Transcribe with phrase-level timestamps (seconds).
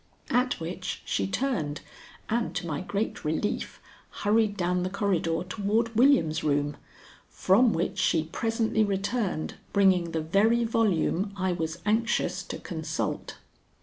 [0.31, 1.81] At which she turned
[2.27, 3.79] and to my great relief
[4.23, 6.75] hurried down the corridor toward William's room,
[7.29, 13.37] from which she presently returned, bringing the very volume I was anxious to consult.